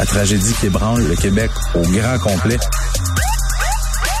La 0.00 0.06
tragédie 0.06 0.54
qui 0.54 0.64
ébranle 0.64 1.06
le 1.06 1.14
Québec 1.14 1.50
au 1.74 1.82
grand 1.82 2.18
complet. 2.20 2.56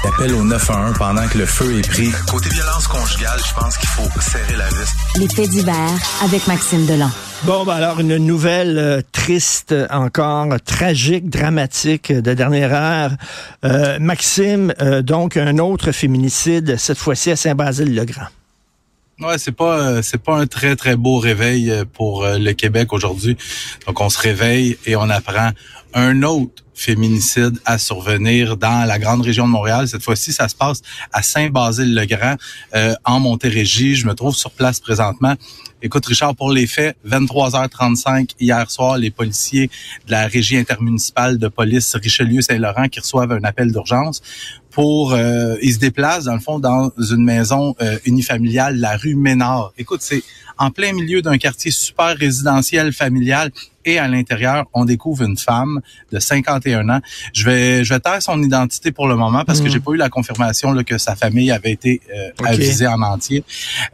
Appel 0.06 0.34
au 0.34 0.44
911 0.44 0.94
pendant 0.98 1.26
que 1.26 1.38
le 1.38 1.46
feu 1.46 1.78
est 1.78 1.88
pris. 1.88 2.10
Côté 2.30 2.50
violence 2.50 2.86
conjugale, 2.86 3.40
je 3.48 3.54
pense 3.58 3.78
qu'il 3.78 3.88
faut 3.88 4.20
serrer 4.20 4.56
la 4.58 4.68
vis. 4.68 4.92
Les 5.18 5.26
faits 5.26 5.48
divers 5.48 5.98
avec 6.22 6.46
Maxime 6.46 6.84
Delan. 6.84 7.08
Bon, 7.44 7.64
ben 7.64 7.76
alors 7.76 7.98
une 7.98 8.18
nouvelle 8.18 8.76
euh, 8.76 9.00
triste 9.10 9.74
encore, 9.88 10.48
tragique, 10.66 11.30
dramatique 11.30 12.12
de 12.12 12.34
dernière 12.34 12.74
heure. 12.74 13.12
Euh, 13.64 13.98
Maxime, 13.98 14.74
euh, 14.82 15.00
donc 15.00 15.38
un 15.38 15.56
autre 15.56 15.92
féminicide, 15.92 16.76
cette 16.76 16.98
fois-ci 16.98 17.30
à 17.30 17.36
Saint-Basile-le-Grand. 17.36 18.26
Ouais, 19.20 19.36
c'est 19.36 19.52
pas 19.52 20.02
c'est 20.02 20.22
pas 20.22 20.38
un 20.38 20.46
très 20.46 20.76
très 20.76 20.96
beau 20.96 21.18
réveil 21.18 21.70
pour 21.92 22.24
le 22.24 22.52
Québec 22.52 22.92
aujourd'hui. 22.92 23.36
Donc 23.86 24.00
on 24.00 24.08
se 24.08 24.18
réveille 24.18 24.78
et 24.86 24.96
on 24.96 25.10
apprend 25.10 25.50
un 25.92 26.22
autre 26.22 26.64
féminicide 26.80 27.58
à 27.66 27.78
survenir 27.78 28.56
dans 28.56 28.86
la 28.86 28.98
grande 28.98 29.20
région 29.20 29.46
de 29.46 29.52
Montréal. 29.52 29.86
Cette 29.86 30.02
fois-ci, 30.02 30.32
ça 30.32 30.48
se 30.48 30.54
passe 30.54 30.80
à 31.12 31.22
Saint-Basile-le-Grand, 31.22 32.36
euh, 32.74 32.94
en 33.04 33.20
Montérégie. 33.20 33.94
Je 33.96 34.06
me 34.06 34.14
trouve 34.14 34.34
sur 34.34 34.50
place 34.50 34.80
présentement. 34.80 35.34
Écoute, 35.82 36.06
Richard, 36.06 36.34
pour 36.34 36.50
les 36.50 36.66
faits, 36.66 36.96
23h35 37.06 38.30
hier 38.40 38.70
soir, 38.70 38.96
les 38.96 39.10
policiers 39.10 39.70
de 40.06 40.12
la 40.12 40.26
régie 40.26 40.56
intermunicipale 40.56 41.38
de 41.38 41.48
police 41.48 41.94
Richelieu-Saint-Laurent 41.94 42.88
qui 42.88 43.00
reçoivent 43.00 43.32
un 43.32 43.44
appel 43.44 43.72
d'urgence 43.72 44.22
pour 44.70 45.12
euh, 45.12 45.56
ils 45.62 45.74
se 45.74 45.78
déplacent 45.78 46.24
dans 46.24 46.34
le 46.34 46.40
fond 46.40 46.58
dans 46.58 46.90
une 46.98 47.24
maison 47.24 47.74
euh, 47.80 47.98
unifamiliale, 48.04 48.78
la 48.78 48.96
rue 48.96 49.14
Ménard. 49.14 49.72
Écoute, 49.78 50.00
c'est 50.02 50.22
en 50.58 50.70
plein 50.70 50.92
milieu 50.92 51.22
d'un 51.22 51.38
quartier 51.38 51.70
super 51.70 52.16
résidentiel 52.16 52.92
familial 52.92 53.50
et 53.84 53.98
à 53.98 54.08
l'intérieur, 54.08 54.66
on 54.74 54.84
découvre 54.84 55.24
une 55.24 55.38
femme 55.38 55.80
de 56.12 56.18
51 56.18 56.88
ans. 56.90 57.00
Je 57.32 57.44
vais 57.44 57.84
je 57.84 57.94
vais 57.94 58.00
taire 58.00 58.22
son 58.22 58.42
identité 58.42 58.92
pour 58.92 59.08
le 59.08 59.16
moment 59.16 59.44
parce 59.44 59.60
que 59.60 59.68
hmm. 59.68 59.70
j'ai 59.70 59.80
pas 59.80 59.92
eu 59.92 59.96
la 59.96 60.10
confirmation 60.10 60.72
là, 60.72 60.84
que 60.84 60.98
sa 60.98 61.16
famille 61.16 61.50
avait 61.50 61.72
été 61.72 62.00
euh, 62.14 62.30
avisée 62.44 62.86
en 62.86 63.00
entier. 63.02 63.42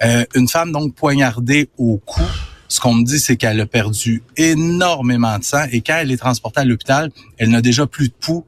Euh, 0.04 0.24
une 0.34 0.48
femme 0.48 0.72
donc 0.72 0.94
poignardée 0.94 1.68
au 1.78 1.98
cou. 1.98 2.22
Ce 2.68 2.80
qu'on 2.80 2.94
me 2.94 3.04
dit, 3.04 3.18
c'est 3.18 3.36
qu'elle 3.36 3.60
a 3.60 3.66
perdu 3.66 4.22
énormément 4.36 5.38
de 5.38 5.44
sang 5.44 5.64
et 5.70 5.80
quand 5.80 5.98
elle 5.98 6.10
est 6.10 6.16
transportée 6.16 6.60
à 6.60 6.64
l'hôpital, 6.64 7.10
elle 7.38 7.50
n'a 7.50 7.62
déjà 7.62 7.86
plus 7.86 8.08
de 8.08 8.14
pouls. 8.14 8.44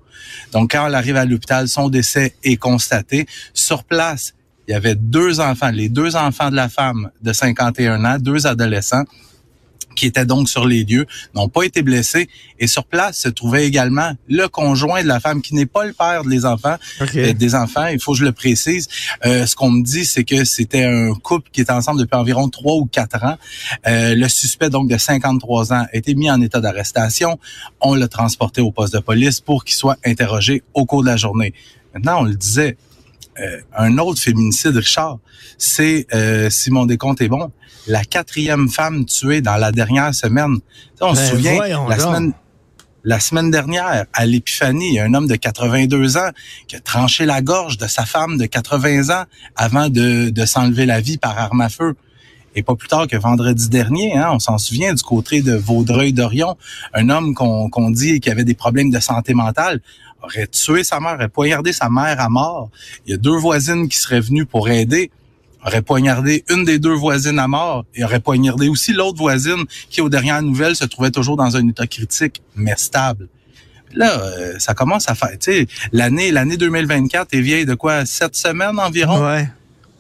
Donc, 0.52 0.72
quand 0.72 0.86
elle 0.86 0.94
arrive 0.94 1.16
à 1.16 1.24
l'hôpital, 1.24 1.68
son 1.68 1.88
décès 1.88 2.34
est 2.42 2.56
constaté. 2.56 3.26
Sur 3.54 3.84
place, 3.84 4.34
il 4.66 4.72
y 4.72 4.74
avait 4.74 4.96
deux 4.96 5.40
enfants, 5.40 5.70
les 5.70 5.88
deux 5.88 6.16
enfants 6.16 6.50
de 6.50 6.56
la 6.56 6.68
femme 6.68 7.10
de 7.22 7.32
51 7.32 8.04
ans, 8.04 8.18
deux 8.18 8.46
adolescents 8.46 9.04
qui 9.98 10.06
étaient 10.06 10.24
donc 10.24 10.48
sur 10.48 10.66
les 10.66 10.84
lieux, 10.84 11.06
n'ont 11.34 11.48
pas 11.48 11.64
été 11.64 11.82
blessés. 11.82 12.28
Et 12.60 12.66
sur 12.66 12.84
place 12.84 13.18
se 13.18 13.28
trouvait 13.28 13.66
également 13.66 14.12
le 14.28 14.46
conjoint 14.46 15.02
de 15.02 15.08
la 15.08 15.20
femme, 15.20 15.42
qui 15.42 15.54
n'est 15.54 15.66
pas 15.66 15.84
le 15.84 15.92
père 15.92 16.24
des 16.24 16.44
enfants, 16.46 16.76
euh, 17.16 17.32
des 17.32 17.54
enfants. 17.54 17.86
Il 17.86 18.00
faut 18.00 18.12
que 18.12 18.18
je 18.18 18.24
le 18.24 18.32
précise. 18.32 18.88
Euh, 19.26 19.46
ce 19.46 19.56
qu'on 19.56 19.70
me 19.70 19.82
dit, 19.82 20.04
c'est 20.04 20.24
que 20.24 20.44
c'était 20.44 20.84
un 20.84 21.14
couple 21.14 21.50
qui 21.52 21.60
était 21.60 21.72
ensemble 21.72 22.00
depuis 22.00 22.16
environ 22.16 22.48
trois 22.48 22.74
ou 22.74 22.86
quatre 22.86 23.22
ans. 23.24 23.36
Euh, 23.86 24.14
le 24.14 24.28
suspect, 24.28 24.70
donc 24.70 24.88
de 24.88 24.96
53 24.96 25.72
ans, 25.72 25.86
a 25.92 25.96
été 25.96 26.14
mis 26.14 26.30
en 26.30 26.40
état 26.40 26.60
d'arrestation. 26.60 27.38
On 27.80 27.94
l'a 27.94 28.08
transporté 28.08 28.60
au 28.60 28.70
poste 28.70 28.94
de 28.94 29.00
police 29.00 29.40
pour 29.40 29.64
qu'il 29.64 29.76
soit 29.76 29.98
interrogé 30.04 30.62
au 30.74 30.86
cours 30.86 31.02
de 31.02 31.08
la 31.08 31.16
journée. 31.16 31.52
Maintenant, 31.94 32.20
on 32.20 32.24
le 32.24 32.34
disait, 32.34 32.76
euh, 33.40 33.60
un 33.76 33.98
autre 33.98 34.20
féminicide, 34.20 34.76
Richard, 34.76 35.18
c'est, 35.58 36.06
euh, 36.14 36.50
si 36.50 36.70
mon 36.70 36.86
décompte 36.86 37.20
est 37.20 37.28
bon, 37.28 37.50
la 37.86 38.04
quatrième 38.04 38.68
femme 38.68 39.04
tuée 39.04 39.40
dans 39.40 39.56
la 39.56 39.72
dernière 39.72 40.14
semaine. 40.14 40.58
on 41.00 41.14
se 41.14 41.20
ben, 41.20 41.30
souvient, 41.30 41.88
la 41.88 41.98
semaine, 41.98 42.32
la 43.04 43.20
semaine 43.20 43.50
dernière, 43.50 44.04
à 44.12 44.26
l'Épiphanie, 44.26 44.88
il 44.88 44.94
y 44.94 44.98
a 44.98 45.04
un 45.04 45.14
homme 45.14 45.26
de 45.26 45.36
82 45.36 46.16
ans 46.16 46.30
qui 46.66 46.76
a 46.76 46.80
tranché 46.80 47.24
la 47.24 47.40
gorge 47.40 47.78
de 47.78 47.86
sa 47.86 48.04
femme 48.04 48.36
de 48.36 48.46
80 48.46 49.10
ans 49.10 49.24
avant 49.56 49.88
de, 49.88 50.30
de 50.30 50.44
s'enlever 50.44 50.84
la 50.84 51.00
vie 51.00 51.16
par 51.16 51.38
arme 51.38 51.60
à 51.60 51.68
feu. 51.68 51.94
Et 52.58 52.62
pas 52.64 52.74
plus 52.74 52.88
tard 52.88 53.06
que 53.06 53.16
vendredi 53.16 53.68
dernier, 53.68 54.16
hein, 54.16 54.30
on 54.32 54.40
s'en 54.40 54.58
souvient 54.58 54.92
du 54.92 55.02
côté 55.04 55.42
de 55.42 55.54
Vaudreuil-Dorion, 55.54 56.56
un 56.92 57.08
homme 57.08 57.32
qu'on 57.32 57.90
dit 57.92 58.18
qui 58.18 58.30
avait 58.30 58.42
des 58.42 58.54
problèmes 58.54 58.90
de 58.90 58.98
santé 58.98 59.32
mentale 59.32 59.80
aurait 60.24 60.48
tué 60.48 60.82
sa 60.82 60.98
mère, 60.98 61.14
aurait 61.14 61.28
poignardé 61.28 61.72
sa 61.72 61.88
mère 61.88 62.20
à 62.20 62.28
mort. 62.28 62.70
Il 63.06 63.12
y 63.12 63.14
a 63.14 63.16
deux 63.16 63.36
voisines 63.36 63.88
qui 63.88 63.96
seraient 63.96 64.20
venues 64.20 64.44
pour 64.44 64.68
aider 64.68 65.12
aurait 65.64 65.82
poignardé 65.82 66.44
une 66.50 66.64
des 66.64 66.80
deux 66.80 66.94
voisines 66.94 67.38
à 67.38 67.46
mort 67.46 67.84
et 67.94 68.02
aurait 68.02 68.20
poignardé 68.20 68.68
aussi 68.68 68.92
l'autre 68.92 69.18
voisine 69.18 69.64
qui, 69.88 70.00
aux 70.00 70.08
dernières 70.08 70.42
nouvelles, 70.42 70.74
se 70.74 70.84
trouvait 70.84 71.10
toujours 71.12 71.36
dans 71.36 71.56
un 71.56 71.68
état 71.68 71.86
critique, 71.86 72.42
mais 72.56 72.74
stable. 72.76 73.28
Là, 73.92 74.20
euh, 74.20 74.58
ça 74.58 74.74
commence 74.74 75.08
à 75.08 75.14
faire, 75.14 75.30
l'année, 75.92 76.32
l'année 76.32 76.56
2024 76.56 77.34
est 77.34 77.40
vieille 77.40 77.66
de 77.66 77.74
quoi? 77.74 78.04
Sept 78.04 78.34
semaines 78.34 78.78
environ? 78.80 79.46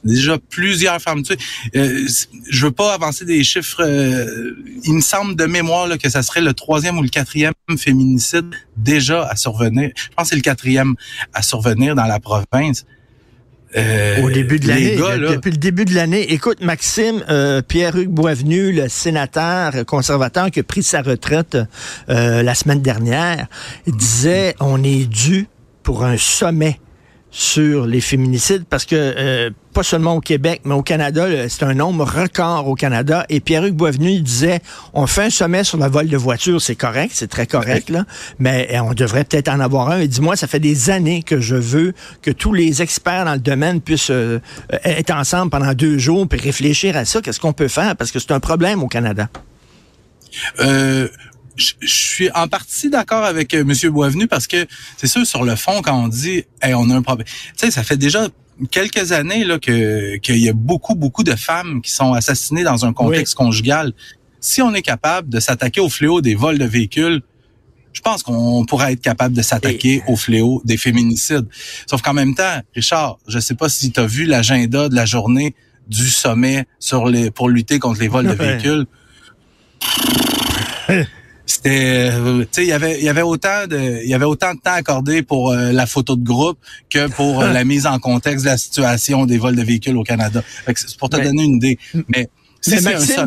Déjà 0.04 0.38
plusieurs 0.38 1.00
femmes 1.00 1.22
tuées. 1.22 1.38
Euh, 1.74 2.06
je 2.48 2.66
veux 2.66 2.72
pas 2.72 2.94
avancer 2.94 3.24
des 3.24 3.42
chiffres. 3.42 3.82
Euh, 3.82 4.54
il 4.84 4.94
me 4.94 5.00
semble 5.00 5.34
de 5.34 5.44
mémoire 5.44 5.86
là, 5.88 5.98
que 5.98 6.08
ça 6.08 6.22
serait 6.22 6.40
le 6.40 6.52
troisième 6.52 6.98
ou 6.98 7.02
le 7.02 7.08
quatrième 7.08 7.54
féminicide 7.76 8.54
déjà 8.76 9.26
à 9.26 9.36
survenir. 9.36 9.90
Je 9.96 10.08
pense 10.16 10.24
que 10.24 10.28
c'est 10.30 10.36
le 10.36 10.42
quatrième 10.42 10.94
à 11.34 11.42
survenir 11.42 11.94
dans 11.94 12.06
la 12.06 12.20
province. 12.20 12.84
Euh, 13.76 14.22
Au 14.22 14.30
début 14.30 14.58
de 14.58 14.66
l'année, 14.66 14.96
depuis 14.96 15.50
le 15.50 15.56
début 15.58 15.84
de 15.84 15.94
l'année. 15.94 16.32
Écoute, 16.32 16.62
Maxime, 16.62 17.22
euh, 17.28 17.60
Pierre-Hugues 17.60 18.08
Boisvenu, 18.08 18.72
le 18.72 18.88
sénateur 18.88 19.84
conservateur 19.86 20.50
qui 20.50 20.60
a 20.60 20.62
pris 20.62 20.82
sa 20.82 21.02
retraite 21.02 21.58
euh, 22.08 22.42
la 22.42 22.54
semaine 22.54 22.80
dernière, 22.80 23.46
disait 23.86 24.54
on 24.60 24.82
est 24.82 25.04
dû 25.04 25.48
pour 25.82 26.04
un 26.04 26.16
sommet 26.16 26.80
sur 27.30 27.86
les 27.86 28.00
féminicides 28.00 28.64
parce 28.68 28.84
que 28.84 28.96
euh, 28.96 29.50
pas 29.74 29.82
seulement 29.82 30.16
au 30.16 30.20
Québec, 30.20 30.62
mais 30.64 30.74
au 30.74 30.82
Canada, 30.82 31.26
c'est 31.48 31.62
un 31.62 31.74
nombre 31.74 32.04
record 32.04 32.66
au 32.66 32.74
Canada. 32.74 33.26
Et 33.28 33.40
Pierre-Hugues 33.40 33.76
Boisvenu 33.76 34.20
disait, 34.20 34.60
on 34.94 35.06
fait 35.06 35.24
un 35.24 35.30
sommet 35.30 35.62
sur 35.62 35.78
la 35.78 35.88
vol 35.88 36.08
de 36.08 36.16
voiture, 36.16 36.60
c'est 36.60 36.74
correct, 36.74 37.12
c'est 37.14 37.28
très 37.28 37.46
correct, 37.46 37.90
là, 37.90 38.04
mais 38.38 38.66
eh, 38.70 38.80
on 38.80 38.94
devrait 38.94 39.24
peut-être 39.24 39.48
en 39.48 39.60
avoir 39.60 39.90
un. 39.90 40.00
Et 40.00 40.08
dis-moi, 40.08 40.36
ça 40.36 40.46
fait 40.46 40.58
des 40.58 40.90
années 40.90 41.22
que 41.22 41.38
je 41.40 41.54
veux 41.54 41.92
que 42.22 42.30
tous 42.30 42.52
les 42.52 42.82
experts 42.82 43.26
dans 43.26 43.34
le 43.34 43.38
domaine 43.38 43.80
puissent 43.80 44.10
euh, 44.10 44.40
être 44.84 45.14
ensemble 45.14 45.50
pendant 45.50 45.74
deux 45.74 45.98
jours 45.98 46.26
puis 46.26 46.40
réfléchir 46.40 46.96
à 46.96 47.04
ça. 47.04 47.20
Qu'est-ce 47.20 47.40
qu'on 47.40 47.52
peut 47.52 47.68
faire? 47.68 47.94
Parce 47.94 48.10
que 48.10 48.18
c'est 48.18 48.32
un 48.32 48.40
problème 48.40 48.82
au 48.82 48.88
Canada. 48.88 49.28
Euh, 50.60 51.08
je, 51.58 51.74
suis 51.82 52.30
en 52.30 52.48
partie 52.48 52.88
d'accord 52.88 53.24
avec 53.24 53.52
euh, 53.54 53.60
M. 53.60 53.90
Boisvenu 53.90 54.26
parce 54.26 54.46
que 54.46 54.66
c'est 54.96 55.06
sûr, 55.06 55.26
sur 55.26 55.44
le 55.44 55.56
fond, 55.56 55.82
quand 55.82 56.04
on 56.04 56.08
dit 56.08 56.44
hey, 56.62 56.74
on 56.74 56.88
a 56.90 56.94
un 56.94 57.02
problème, 57.02 57.26
tu 57.26 57.34
sais, 57.56 57.70
ça 57.70 57.82
fait 57.82 57.96
déjà 57.96 58.28
quelques 58.70 59.12
années 59.12 59.44
là 59.44 59.58
que 59.58 60.16
qu'il 60.16 60.38
y 60.38 60.48
a 60.48 60.52
beaucoup, 60.52 60.94
beaucoup 60.94 61.24
de 61.24 61.34
femmes 61.34 61.82
qui 61.82 61.90
sont 61.90 62.12
assassinées 62.12 62.64
dans 62.64 62.84
un 62.84 62.92
contexte 62.92 63.34
conjugal. 63.34 63.92
Si 64.40 64.62
on 64.62 64.72
est 64.74 64.82
capable 64.82 65.28
de 65.28 65.40
s'attaquer 65.40 65.80
au 65.80 65.88
fléau 65.88 66.20
des 66.20 66.34
vols 66.34 66.58
de 66.58 66.64
véhicules, 66.64 67.22
je 67.92 68.00
pense 68.00 68.22
qu'on 68.22 68.64
pourrait 68.64 68.92
être 68.92 69.00
capable 69.00 69.34
de 69.34 69.42
s'attaquer 69.42 70.02
au 70.06 70.14
fléau 70.14 70.62
des 70.64 70.76
féminicides. 70.76 71.46
Sauf 71.86 72.02
qu'en 72.02 72.14
même 72.14 72.34
temps, 72.34 72.60
Richard, 72.74 73.18
je 73.26 73.40
sais 73.40 73.54
pas 73.54 73.68
si 73.68 73.90
tu 73.90 73.98
as 73.98 74.06
vu 74.06 74.24
l'agenda 74.24 74.88
de 74.88 74.94
la 74.94 75.04
journée 75.04 75.56
du 75.88 76.08
sommet 76.08 76.66
sur 76.78 77.08
les 77.08 77.30
pour 77.32 77.48
lutter 77.48 77.80
contre 77.80 78.00
les 78.00 78.08
vols 78.08 78.28
de 78.28 78.32
véhicules. 78.44 78.86
c'était 81.48 82.10
euh, 82.12 82.42
tu 82.42 82.48
sais 82.52 82.62
il 82.64 82.68
y 82.68 82.72
avait 82.72 82.98
il 82.98 83.04
y 83.04 83.08
avait 83.08 83.22
autant 83.22 83.66
de 83.66 84.02
il 84.04 84.08
y 84.08 84.14
avait 84.14 84.26
autant 84.26 84.54
de 84.54 84.60
temps 84.60 84.74
accordé 84.74 85.22
pour 85.22 85.50
euh, 85.50 85.72
la 85.72 85.86
photo 85.86 86.14
de 86.14 86.22
groupe 86.22 86.58
que 86.90 87.08
pour 87.08 87.40
euh, 87.40 87.52
la 87.52 87.64
mise 87.72 87.86
en 87.86 87.98
contexte 87.98 88.44
de 88.44 88.50
la 88.50 88.58
situation 88.58 89.24
des 89.24 89.38
vols 89.38 89.56
de 89.56 89.62
véhicules 89.62 89.96
au 89.96 90.04
Canada. 90.04 90.42
C'est 90.74 90.96
pour 90.98 91.08
te 91.08 91.16
donner 91.16 91.44
une 91.44 91.56
idée. 91.56 91.78
Mais 92.08 92.28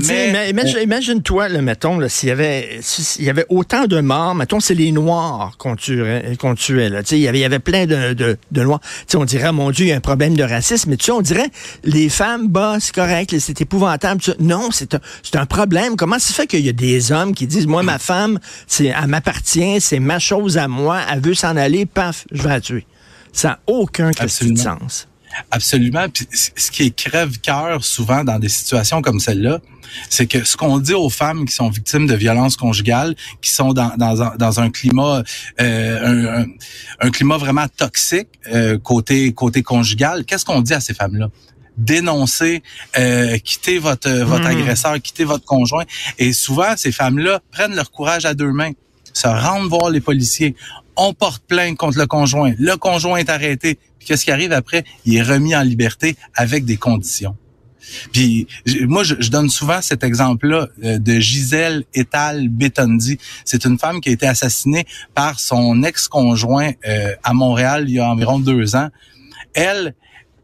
mais 0.08 0.84
imagine, 0.84 1.22
toi 1.22 1.50
mettons, 1.50 2.00
s'il 2.08 2.30
y 2.30 2.32
avait, 2.32 2.80
s'il 2.82 3.26
y 3.26 3.30
avait 3.30 3.46
autant 3.50 3.86
de 3.86 4.00
morts, 4.00 4.36
mettons, 4.36 4.60
c'est 4.60 4.74
les 4.74 4.92
Noirs 4.92 5.56
qu'on 5.58 5.76
tuait, 5.76 6.38
qu'on 6.40 6.56
tuait, 6.56 6.90
là. 6.90 7.02
il 7.12 7.18
y 7.18 7.28
avait, 7.28 7.40
il 7.40 7.42
y 7.42 7.46
avait 7.46 7.60
plein 7.60 7.86
de, 7.86 8.14
de, 8.14 8.38
de 8.52 8.64
Noirs. 8.64 8.82
on 9.16 9.26
dirait, 9.26 9.52
mon 9.52 9.72
Dieu, 9.72 9.86
il 9.86 9.90
y 9.90 9.92
a 9.92 9.98
un 9.98 10.02
problème 10.02 10.36
de 10.36 10.44
racisme. 10.44 10.90
Mais 10.90 10.98
tu 10.98 11.06
sais, 11.06 11.12
on 11.12 11.22
dirait, 11.22 11.50
les 11.84 12.10
femmes, 12.10 12.48
bah, 12.48 12.78
c'est 12.80 12.94
correct, 12.94 13.36
c'est 13.40 13.62
épouvantable. 13.62 14.22
Non, 14.40 14.70
c'est 14.72 14.96
un, 14.96 15.00
c'est 15.24 15.38
un 15.38 15.46
problème. 15.46 15.96
Comment 15.96 16.20
ça 16.20 16.34
fait 16.34 16.48
qu'il 16.48 16.66
y 16.66 16.70
a 16.70 16.74
des 16.74 17.12
hommes 17.12 17.34
qui 17.34 17.48
disent, 17.48 17.68
moi, 17.68 17.84
ma 17.84 18.00
femme, 18.00 18.40
c'est, 18.68 18.86
elle 18.88 19.08
m'appartient, 19.08 19.80
c'est 19.82 20.00
ma 20.00 20.20
chose 20.20 20.58
à 20.58 20.68
moi, 20.68 21.00
elle 21.12 21.22
veut 21.22 21.34
s'en 21.34 21.56
aller, 21.56 21.86
paf, 21.86 22.26
je 22.32 22.44
vais 22.44 22.50
la 22.50 22.62
tuer. 22.62 22.86
Ça 23.34 23.48
n'a 23.50 23.60
aucun 23.68 24.12
sens. 24.58 25.08
Absolument. 25.50 26.08
Puis, 26.10 26.28
ce 26.32 26.72
qui 26.72 26.84
est 26.84 26.96
crève-cœur 26.96 27.84
souvent 27.84 28.24
dans 28.24 28.40
des 28.40 28.50
situations 28.50 29.02
comme 29.02 29.20
celle-là, 29.20 29.60
c'est 30.10 30.26
que 30.26 30.44
ce 30.44 30.58
qu'on 30.58 30.80
dit 30.80 30.94
aux 30.94 31.10
femmes 31.10 31.46
qui 31.46 31.54
sont 31.54 31.70
victimes 31.70 32.08
de 32.08 32.16
violences 32.16 32.56
conjugales, 32.56 33.16
qui 33.42 33.52
sont 33.52 33.74
dans, 33.74 33.96
dans, 33.98 34.22
un, 34.22 34.36
dans 34.38 34.60
un 34.60 34.70
climat 34.70 35.24
euh, 35.60 36.46
un, 37.00 37.12
climat 37.12 37.38
vraiment 37.38 37.68
toxique 37.68 38.30
euh, 38.52 38.78
côté 38.78 39.34
côté 39.34 39.64
conjugal, 39.64 40.26
qu'est-ce 40.26 40.46
qu'on 40.46 40.62
dit 40.62 40.74
à 40.74 40.80
ces 40.80 40.94
femmes-là? 40.94 41.30
dénoncer, 41.78 42.62
euh, 43.00 43.38
quitter 43.40 43.80
votre 43.80 44.10
votre 44.10 44.44
hmm. 44.44 44.60
agresseur, 44.60 45.02
quitter 45.02 45.24
votre 45.24 45.46
conjoint. 45.46 45.86
Et 46.20 46.34
souvent, 46.34 46.76
ces 46.76 46.92
femmes-là 46.92 47.40
prennent 47.52 47.76
leur 47.76 47.92
courage 47.92 48.26
à 48.26 48.34
deux 48.34 48.52
mains. 48.52 48.74
Se 49.14 49.28
rendent 49.28 49.70
voir 49.70 49.90
les 49.90 50.02
policiers. 50.02 50.56
On 50.96 51.14
porte 51.14 51.44
plainte 51.48 51.78
contre 51.78 51.98
le 51.98 52.08
conjoint. 52.08 52.54
Le 52.58 52.76
conjoint 52.76 53.18
est 53.18 53.30
arrêté. 53.30 53.80
Puis 53.98 54.08
qu'est-ce 54.08 54.26
qui 54.26 54.32
arrive 54.32 54.52
après? 54.52 54.84
Il 55.06 55.16
est 55.16 55.22
remis 55.22 55.56
en 55.56 55.62
liberté 55.62 56.16
avec 56.36 56.66
des 56.66 56.78
conditions. 56.78 57.36
Puis 58.12 58.48
moi, 58.88 59.04
je, 59.04 59.30
donne 59.30 59.50
souvent 59.50 59.82
cet 59.82 60.04
exemple-là 60.04 60.68
euh, 60.84 60.98
de 61.00 61.20
Gisèle 61.20 61.84
Etal 61.94 62.50
Betondi. 62.50 63.18
C'est 63.46 63.66
une 63.66 63.78
femme 63.78 64.02
qui 64.02 64.10
a 64.10 64.12
été 64.12 64.28
assassinée 64.28 64.86
par 65.16 65.40
son 65.40 65.84
ex-conjoint 65.84 66.72
euh, 66.88 67.14
à 67.24 67.34
Montréal 67.34 67.86
il 67.88 67.96
y 67.96 68.00
a 68.00 68.10
environ 68.10 68.40
deux 68.40 68.76
ans. 68.76 68.90
Elle, 69.54 69.96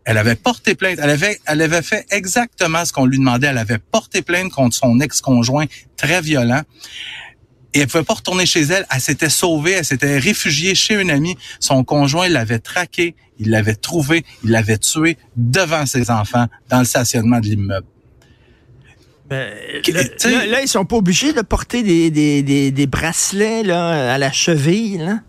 elle 0.04 0.18
avait 0.18 0.36
porté 0.36 0.76
plainte. 0.76 1.00
Elle 1.02 1.10
avait, 1.10 1.40
elle 1.46 1.62
avait 1.62 1.82
fait 1.82 2.06
exactement 2.12 2.84
ce 2.86 2.94
qu'on 2.94 3.06
lui 3.06 3.18
demandait. 3.18 3.48
Elle 3.48 3.58
avait 3.58 3.78
porté 3.78 4.22
plainte 4.22 4.52
contre 4.52 4.76
son 4.76 5.00
ex-conjoint 5.00 5.66
très 5.96 6.22
violent. 6.22 6.62
Et 7.78 7.82
elle 7.82 7.88
pouvait 7.88 8.04
pas 8.04 8.16
retourner 8.16 8.48
chez 8.48 8.62
elle. 8.62 8.88
Elle 8.92 9.02
s'était 9.02 9.30
sauvée. 9.30 9.74
Elle 9.74 9.86
s'était 9.86 10.18
réfugiée 10.18 10.74
chez 10.74 11.00
une 11.00 11.12
amie. 11.12 11.38
Son 11.60 11.84
conjoint 11.84 12.28
l'avait 12.28 12.58
traquée. 12.58 13.14
Il 13.38 13.52
l'avait 13.52 13.76
trouvée. 13.76 14.26
Il 14.44 14.50
l'avait 14.50 14.80
tuée 14.80 15.16
devant 15.36 15.86
ses 15.86 16.10
enfants 16.10 16.48
dans 16.70 16.80
le 16.80 16.86
stationnement 16.86 17.40
de 17.40 17.46
l'immeuble. 17.46 17.86
Ben, 19.30 19.54
là, 19.90 20.46
là, 20.48 20.62
ils 20.64 20.68
sont 20.68 20.86
pas 20.86 20.96
obligés 20.96 21.34
de 21.34 21.42
porter 21.42 21.84
des, 21.84 22.10
des, 22.10 22.72
des, 22.72 22.88
bracelets 22.88 23.62
là, 23.62 24.14
à 24.14 24.18
la 24.18 24.32
cheville. 24.32 24.98
Là 24.98 25.20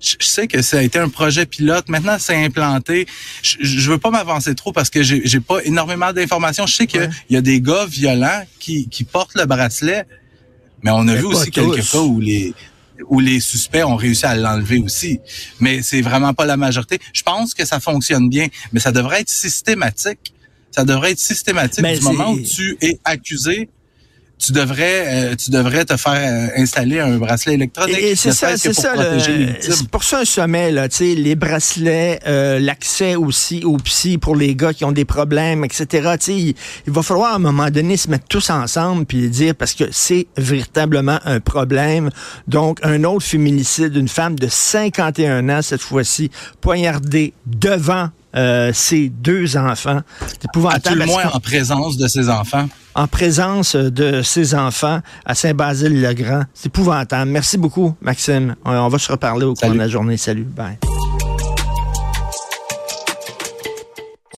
je 0.00 0.16
sais 0.26 0.46
que 0.48 0.60
ça 0.60 0.78
a 0.78 0.82
été 0.82 0.98
un 0.98 1.08
projet 1.08 1.46
pilote. 1.46 1.88
Maintenant, 1.88 2.16
c'est 2.18 2.44
implanté. 2.44 3.06
Je, 3.42 3.56
je 3.62 3.90
veux 3.90 3.98
pas 3.98 4.10
m'avancer 4.10 4.54
trop 4.54 4.72
parce 4.72 4.90
que 4.90 5.02
j'ai 5.02 5.40
pas 5.40 5.60
énormément 5.64 6.12
d'informations. 6.12 6.66
Je 6.66 6.74
sais 6.74 6.86
qu'il 6.86 7.08
y 7.30 7.36
a 7.36 7.40
des 7.40 7.60
gars 7.60 7.86
violents 7.86 8.42
qui, 8.58 8.88
qui 8.88 9.04
portent 9.04 9.34
le 9.34 9.46
bracelet, 9.46 10.04
mais 10.84 10.90
on 10.92 11.08
a 11.08 11.14
vu 11.14 11.24
aussi 11.24 11.50
quelques 11.50 11.90
cas 11.90 11.98
où 11.98 12.20
les 12.20 12.54
où 13.08 13.18
les 13.18 13.40
suspects 13.40 13.82
ont 13.82 13.96
réussi 13.96 14.24
à 14.24 14.36
l'enlever 14.36 14.78
aussi. 14.78 15.18
Mais 15.58 15.82
c'est 15.82 16.00
vraiment 16.00 16.32
pas 16.32 16.44
la 16.44 16.56
majorité. 16.56 17.00
Je 17.12 17.22
pense 17.22 17.52
que 17.52 17.64
ça 17.64 17.80
fonctionne 17.80 18.28
bien, 18.28 18.46
mais 18.72 18.78
ça 18.78 18.92
devrait 18.92 19.22
être 19.22 19.30
systématique. 19.30 20.32
Ça 20.70 20.84
devrait 20.84 21.12
être 21.12 21.18
systématique 21.18 21.84
du 21.84 22.00
moment 22.00 22.30
où 22.30 22.40
tu 22.40 22.76
es 22.80 22.98
accusé 23.04 23.68
tu 24.38 24.52
devrais, 24.52 25.04
euh, 25.06 25.34
tu 25.36 25.50
devrais 25.50 25.84
te 25.84 25.96
faire 25.96 26.12
euh, 26.14 26.60
installer 26.60 27.00
un 27.00 27.16
bracelet 27.18 27.54
électronique. 27.54 27.96
Et, 27.98 28.16
c'est 28.16 28.32
ça, 28.32 28.56
c'est 28.56 28.72
ça. 28.72 28.94
C'est 29.60 29.88
pour 29.88 30.04
ça 30.04 30.20
un 30.20 30.24
sommet 30.24 30.70
là, 30.70 30.88
tu 30.88 30.96
sais, 30.96 31.14
les 31.14 31.34
bracelets, 31.34 32.20
euh, 32.26 32.58
l'accès 32.58 33.14
aussi 33.14 33.64
au 33.64 33.76
psy 33.78 34.18
pour 34.18 34.36
les 34.36 34.54
gars 34.54 34.72
qui 34.72 34.84
ont 34.84 34.92
des 34.92 35.04
problèmes, 35.04 35.64
etc. 35.64 35.86
Tu 36.18 36.24
sais, 36.24 36.54
il, 36.86 36.92
va 36.92 37.02
falloir 37.02 37.32
à 37.32 37.36
un 37.36 37.40
moment 37.40 37.70
donné 37.70 37.96
se 37.96 38.10
mettre 38.10 38.26
tous 38.28 38.50
ensemble 38.50 39.06
puis 39.06 39.28
dire 39.28 39.54
parce 39.54 39.74
que 39.74 39.84
c'est 39.90 40.26
véritablement 40.36 41.18
un 41.24 41.40
problème. 41.40 42.10
Donc 42.48 42.78
un 42.82 43.04
autre 43.04 43.24
féminicide, 43.24 43.96
une 43.96 44.08
femme 44.08 44.38
de 44.38 44.48
51 44.48 45.48
ans 45.48 45.62
cette 45.62 45.82
fois-ci, 45.82 46.30
poignardée 46.60 47.32
devant 47.46 48.10
euh, 48.34 48.72
ses 48.72 49.08
deux 49.08 49.56
enfants. 49.56 50.00
C'est 50.26 50.44
épouvantable. 50.46 50.86
À 50.86 50.90
tout 50.90 50.98
le 50.98 51.06
moins 51.06 51.30
en 51.32 51.40
présence 51.40 51.96
de 51.96 52.08
ses 52.08 52.28
enfants? 52.28 52.68
En 52.94 53.06
présence 53.06 53.74
de 53.76 54.22
ses 54.22 54.54
enfants 54.54 55.00
à 55.24 55.34
Saint-Basile-le-Grand. 55.34 56.44
C'est 56.54 56.66
épouvantable. 56.66 57.30
Merci 57.30 57.58
beaucoup, 57.58 57.94
Maxime. 58.00 58.54
On 58.64 58.88
va 58.88 58.98
se 58.98 59.10
reparler 59.10 59.44
au 59.44 59.54
cours 59.54 59.70
de 59.70 59.78
la 59.78 59.88
journée. 59.88 60.16
Salut. 60.16 60.44
Bye. 60.44 60.78